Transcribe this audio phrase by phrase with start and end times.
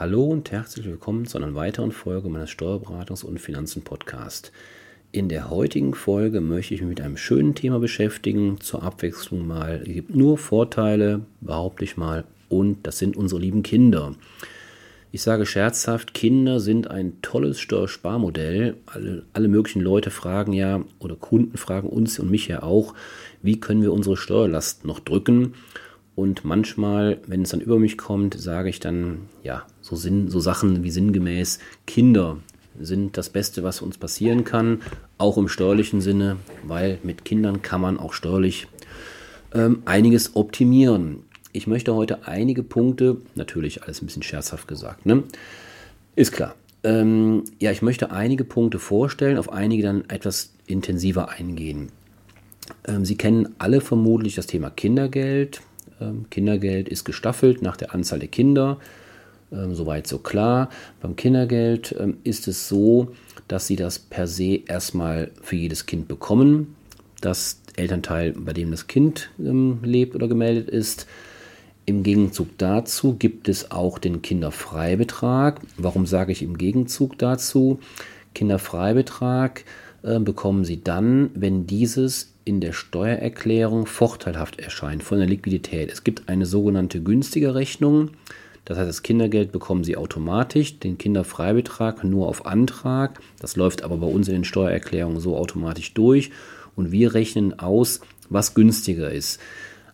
[0.00, 4.50] Hallo und herzlich willkommen zu einer weiteren Folge meines Steuerberatungs- und Finanzen-Podcast.
[5.12, 8.58] In der heutigen Folge möchte ich mich mit einem schönen Thema beschäftigen.
[8.62, 9.82] Zur Abwechslung mal.
[9.86, 14.14] Es gibt nur Vorteile, behaupte ich mal, und das sind unsere lieben Kinder.
[15.12, 18.78] Ich sage scherzhaft, Kinder sind ein tolles Steuersparmodell.
[18.86, 22.94] Alle, alle möglichen Leute fragen ja, oder Kunden fragen uns und mich ja auch,
[23.42, 25.52] wie können wir unsere Steuerlast noch drücken?
[26.20, 30.38] Und manchmal, wenn es dann über mich kommt, sage ich dann, ja, so, Sinn, so
[30.38, 32.36] Sachen wie sinngemäß, Kinder
[32.78, 34.82] sind das Beste, was uns passieren kann,
[35.16, 38.66] auch im steuerlichen Sinne, weil mit Kindern kann man auch steuerlich
[39.54, 41.22] ähm, einiges optimieren.
[41.52, 45.22] Ich möchte heute einige Punkte, natürlich alles ein bisschen scherzhaft gesagt, ne?
[46.16, 46.54] Ist klar.
[46.84, 51.88] Ähm, ja, ich möchte einige Punkte vorstellen, auf einige dann etwas intensiver eingehen.
[52.86, 55.62] Ähm, Sie kennen alle vermutlich das Thema Kindergeld.
[56.00, 58.78] Ähm, Kindergeld ist gestaffelt nach der Anzahl der Kinder.
[59.52, 60.70] Ähm, soweit so klar.
[61.00, 63.14] Beim Kindergeld ähm, ist es so,
[63.48, 66.76] dass Sie das per se erstmal für jedes Kind bekommen.
[67.20, 71.06] Das Elternteil, bei dem das Kind lebt oder gemeldet ist,
[71.86, 75.60] im Gegenzug dazu gibt es auch den Kinderfreibetrag.
[75.76, 77.80] Warum sage ich im Gegenzug dazu?
[78.34, 79.64] Kinderfreibetrag
[80.02, 85.92] bekommen Sie dann, wenn dieses in der Steuererklärung vorteilhaft erscheint von der Liquidität.
[85.92, 88.10] Es gibt eine sogenannte günstige Rechnung.
[88.64, 93.20] Das heißt, das Kindergeld bekommen Sie automatisch, den Kinderfreibetrag nur auf Antrag.
[93.40, 96.30] Das läuft aber bei uns in den Steuererklärungen so automatisch durch
[96.76, 99.40] und wir rechnen aus, was günstiger ist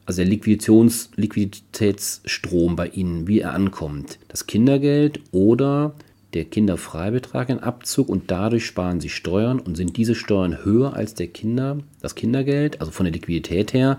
[0.06, 4.18] also der Liquiditäts Liquiditätsstrom bei Ihnen, wie er ankommt.
[4.28, 5.94] Das Kindergeld oder
[6.36, 11.14] der Kinderfreibetrag in Abzug und dadurch sparen Sie Steuern und sind diese Steuern höher als
[11.14, 13.98] der Kinder, das Kindergeld, also von der Liquidität her,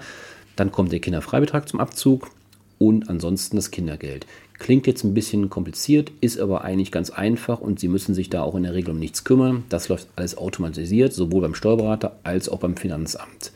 [0.55, 2.29] dann kommt der Kinderfreibetrag zum Abzug
[2.77, 4.27] und ansonsten das Kindergeld.
[4.59, 8.43] Klingt jetzt ein bisschen kompliziert, ist aber eigentlich ganz einfach und Sie müssen sich da
[8.43, 9.63] auch in der Regel um nichts kümmern.
[9.69, 13.51] Das läuft alles automatisiert, sowohl beim Steuerberater als auch beim Finanzamt.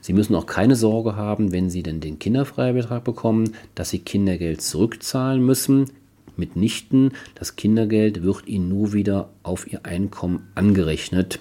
[0.00, 4.62] Sie müssen auch keine Sorge haben, wenn Sie denn den Kinderfreibetrag bekommen, dass Sie Kindergeld
[4.62, 5.90] zurückzahlen müssen.
[6.38, 11.40] Mitnichten, das Kindergeld wird Ihnen nur wieder auf Ihr Einkommen angerechnet,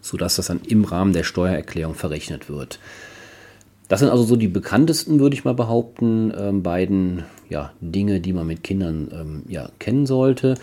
[0.00, 2.78] sodass das dann im Rahmen der Steuererklärung verrechnet wird.
[3.88, 8.32] Das sind also so die bekanntesten, würde ich mal behaupten, ähm, beiden ja, Dinge, die
[8.32, 10.54] man mit Kindern ähm, ja, kennen sollte.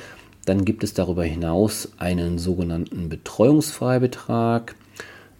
[0.45, 4.73] Dann gibt es darüber hinaus einen sogenannten Betreuungsfreibetrag.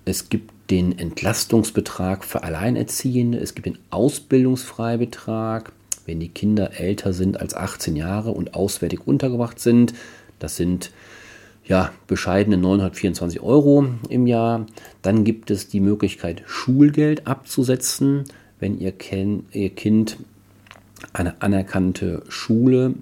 [0.06, 5.72] Es gibt den Entlastungsbetrag für Alleinerziehende, es gibt den Ausbildungsfreibetrag,
[6.10, 9.94] wenn die Kinder älter sind als 18 Jahre und auswärtig untergebracht sind.
[10.40, 10.90] Das sind
[11.64, 14.66] ja, bescheidene 924 Euro im Jahr.
[15.04, 18.24] Dann gibt es die Möglichkeit, Schulgeld abzusetzen,
[18.60, 18.94] wenn ihr,
[19.52, 20.18] ihr Kind
[21.14, 22.96] eine anerkannte Schule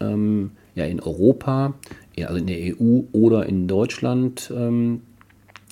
[0.00, 1.74] ähm, ja, in Europa,
[2.16, 5.02] also in der EU oder in Deutschland ähm,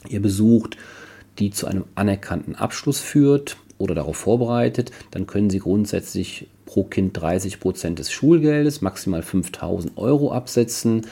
[0.09, 0.77] ihr besucht
[1.39, 7.21] die zu einem anerkannten Abschluss führt oder darauf vorbereitet, dann können Sie grundsätzlich pro Kind
[7.21, 11.05] 30 Prozent des Schulgeldes, maximal 5000 Euro absetzen.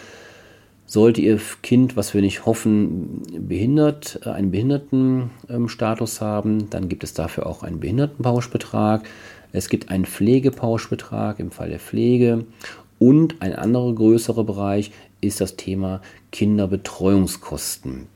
[0.87, 7.13] Sollte Ihr Kind, was wir nicht hoffen, behindert, äh, einen Behindertenstatus haben, dann gibt es
[7.13, 9.09] dafür auch einen Behindertenpauschbetrag.
[9.53, 12.45] Es gibt einen Pflegepauschbetrag im Fall der Pflege.
[13.01, 18.07] Und ein anderer größerer Bereich ist das Thema Kinderbetreuungskosten.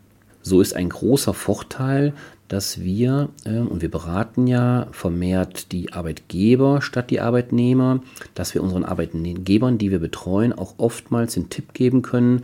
[0.43, 2.15] So ist ein großer Vorteil,
[2.53, 8.03] dass wir, äh, und wir beraten ja vermehrt die Arbeitgeber statt die Arbeitnehmer,
[8.35, 12.43] dass wir unseren Arbeitgebern, die wir betreuen, auch oftmals den Tipp geben können,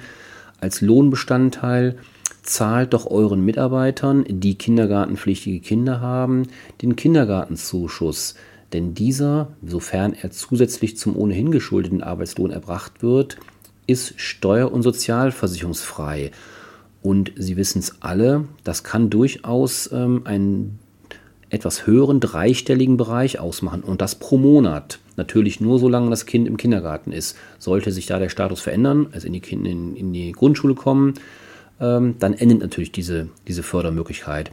[0.60, 1.98] als Lohnbestandteil,
[2.42, 6.44] zahlt doch euren Mitarbeitern, die kindergartenpflichtige Kinder haben,
[6.80, 8.34] den Kindergartenzuschuss.
[8.72, 13.36] Denn dieser, sofern er zusätzlich zum ohnehin geschuldeten Arbeitslohn erbracht wird,
[13.86, 16.30] ist steuer- und sozialversicherungsfrei.
[17.02, 20.78] Und Sie wissen es alle, das kann durchaus ähm, einen
[21.50, 24.98] etwas höheren dreistelligen Bereich ausmachen und das pro Monat.
[25.16, 27.36] Natürlich nur solange das Kind im Kindergarten ist.
[27.58, 31.14] Sollte sich da der Status verändern, also in die, kind, in, in die Grundschule kommen,
[31.80, 34.50] ähm, dann endet natürlich diese, diese Fördermöglichkeit.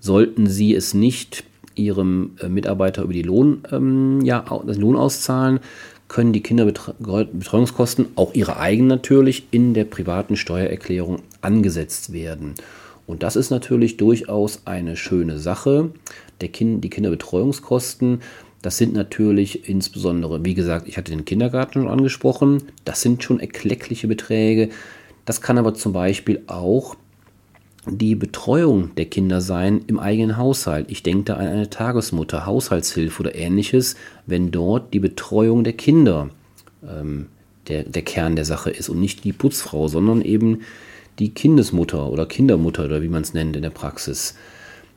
[0.00, 1.44] Sollten Sie es nicht
[1.76, 5.60] Ihrem äh, Mitarbeiter über die Lohn, ähm, ja, den Lohn auszahlen,
[6.14, 12.54] können die Kinderbetreuungskosten, auch ihre eigenen natürlich, in der privaten Steuererklärung angesetzt werden.
[13.08, 15.90] Und das ist natürlich durchaus eine schöne Sache.
[16.52, 18.20] Kind, die Kinderbetreuungskosten,
[18.62, 23.40] das sind natürlich insbesondere, wie gesagt, ich hatte den Kindergarten schon angesprochen, das sind schon
[23.40, 24.68] erkleckliche Beträge.
[25.24, 26.94] Das kann aber zum Beispiel auch
[27.86, 30.86] die Betreuung der Kinder sein im eigenen Haushalt.
[30.90, 33.96] Ich denke da an eine Tagesmutter, Haushaltshilfe oder ähnliches,
[34.26, 36.30] wenn dort die Betreuung der Kinder
[36.82, 37.26] ähm,
[37.68, 40.60] der, der Kern der Sache ist und nicht die Putzfrau, sondern eben
[41.18, 44.34] die Kindesmutter oder Kindermutter oder wie man es nennt in der Praxis.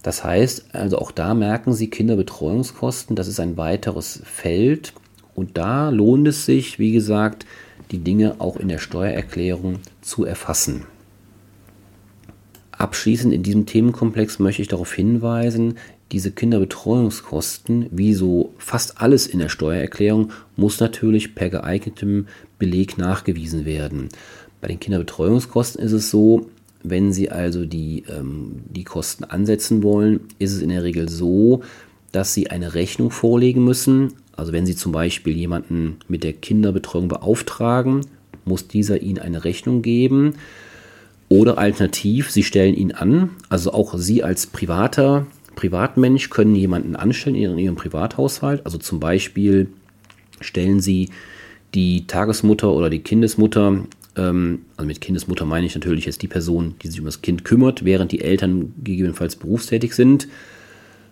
[0.04, 4.94] Das heißt, also auch da merken Sie Kinderbetreuungskosten, das ist ein weiteres Feld
[5.36, 7.45] und da lohnt es sich, wie gesagt,
[7.92, 10.86] die Dinge auch in der Steuererklärung zu erfassen.
[12.77, 15.75] Abschließend in diesem Themenkomplex möchte ich darauf hinweisen,
[16.12, 22.27] diese Kinderbetreuungskosten, wie so fast alles in der Steuererklärung, muss natürlich per geeignetem
[22.59, 24.09] Beleg nachgewiesen werden.
[24.62, 26.47] Bei den Kinderbetreuungskosten ist es so,
[26.83, 31.62] wenn Sie also die, ähm, die Kosten ansetzen wollen, ist es in der Regel so,
[32.12, 34.13] dass Sie eine Rechnung vorlegen müssen.
[34.35, 38.01] Also wenn Sie zum Beispiel jemanden mit der Kinderbetreuung beauftragen,
[38.45, 40.35] muss dieser Ihnen eine Rechnung geben.
[41.29, 43.31] Oder alternativ, Sie stellen ihn an.
[43.50, 48.65] Also auch Sie als privater Privatmensch können jemanden anstellen in Ihrem Privathaushalt.
[48.65, 49.68] Also zum Beispiel
[50.39, 51.09] stellen Sie
[51.74, 53.83] die Tagesmutter oder die Kindesmutter
[54.18, 57.45] ähm, also mit Kindesmutter meine ich natürlich jetzt die Person, die sich um das Kind
[57.45, 60.27] kümmert, während die Eltern gegebenenfalls berufstätig sind.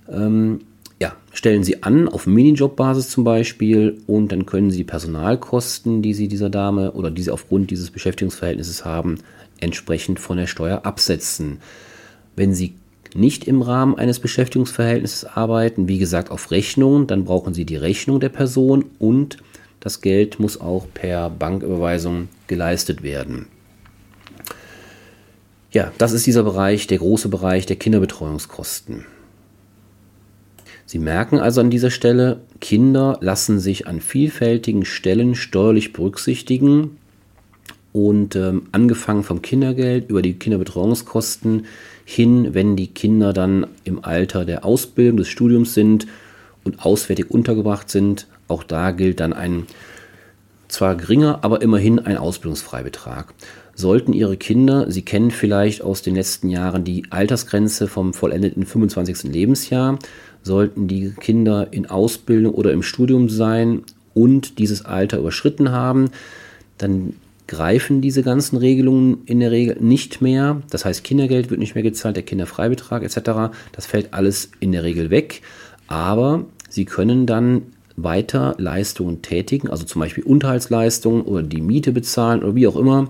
[0.09, 0.62] Ähm,
[1.00, 6.27] ja, stellen Sie an auf Minijobbasis zum Beispiel und dann können Sie Personalkosten, die Sie
[6.27, 9.19] dieser Dame oder die Sie aufgrund dieses Beschäftigungsverhältnisses haben,
[9.59, 11.59] entsprechend von der Steuer absetzen.
[12.35, 12.75] Wenn Sie
[13.13, 18.19] nicht im Rahmen eines Beschäftigungsverhältnisses arbeiten, wie gesagt auf Rechnung, dann brauchen Sie die Rechnung
[18.19, 19.37] der Person und
[19.79, 23.47] das Geld muss auch per Banküberweisung geleistet werden.
[25.71, 29.05] Ja, das ist dieser Bereich, der große Bereich der Kinderbetreuungskosten.
[30.85, 36.97] Sie merken also an dieser Stelle, Kinder lassen sich an vielfältigen Stellen steuerlich berücksichtigen
[37.95, 41.65] und ähm, angefangen vom Kindergeld über die Kinderbetreuungskosten
[42.03, 46.06] hin, wenn die Kinder dann im Alter der Ausbildung, des Studiums sind
[46.65, 49.65] und auswärtig untergebracht sind, auch da gilt dann ein
[50.68, 53.33] zwar geringer, aber immerhin ein Ausbildungsfreibetrag.
[53.75, 59.31] Sollten Ihre Kinder, Sie kennen vielleicht aus den letzten Jahren die Altersgrenze vom vollendeten 25.
[59.31, 60.00] Lebensjahr,
[60.44, 63.83] sollten die Kinder in Ausbildung oder im Studium sein
[64.13, 66.09] und dieses Alter überschritten haben,
[66.77, 67.13] dann
[67.47, 70.62] greifen diese ganzen Regelungen in der Regel nicht mehr.
[70.69, 73.56] Das heißt, Kindergeld wird nicht mehr gezahlt, der Kinderfreibetrag etc.
[73.71, 75.42] Das fällt alles in der Regel weg.
[75.88, 77.62] Aber Sie können dann
[77.95, 83.09] weiter Leistungen tätigen, also zum Beispiel Unterhaltsleistungen oder die Miete bezahlen oder wie auch immer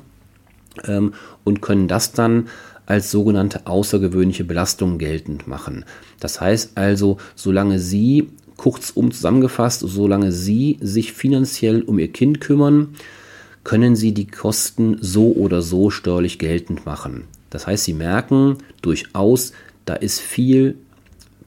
[0.88, 2.48] ähm, und können das dann
[2.86, 5.86] als sogenannte außergewöhnliche Belastung geltend machen.
[6.20, 12.90] Das heißt also, solange Sie, kurzum zusammengefasst, solange Sie sich finanziell um Ihr Kind kümmern,
[13.66, 17.26] können Sie die Kosten so oder so steuerlich geltend machen.
[17.50, 19.52] Das heißt, Sie merken durchaus,
[19.84, 20.78] da ist viel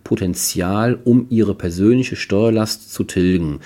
[0.04, 3.60] Potenzial, um ihre persönliche Steuerlast zu tilgen.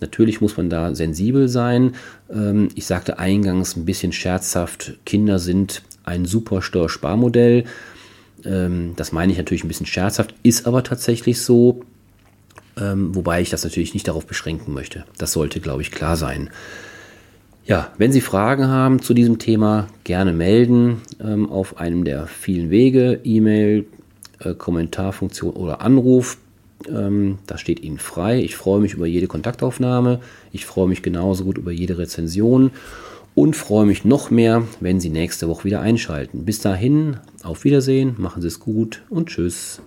[0.00, 1.94] Natürlich muss man da sensibel sein.
[2.30, 7.64] Ähm, ich sagte eingangs ein bisschen scherzhaft, Kinder sind ein super Steuersparmodell.
[8.44, 11.82] Ähm, das meine ich natürlich ein bisschen scherzhaft, ist aber tatsächlich so.
[12.78, 15.04] Ähm, wobei ich das natürlich nicht darauf beschränken möchte.
[15.18, 16.50] Das sollte, glaube ich, klar sein.
[17.70, 21.02] Ja, wenn Sie Fragen haben zu diesem Thema, gerne melden
[21.50, 23.86] auf einem der vielen Wege, E-Mail,
[24.40, 26.38] äh, Kommentarfunktion oder Anruf.
[26.88, 28.40] Ähm, das steht Ihnen frei.
[28.40, 30.18] Ich freue mich über jede Kontaktaufnahme.
[30.50, 32.72] Ich freue mich genauso gut über jede Rezension
[33.36, 36.44] und freue mich noch mehr, wenn Sie nächste Woche wieder einschalten.
[36.44, 39.80] Bis dahin, auf Wiedersehen, machen Sie es gut und tschüss.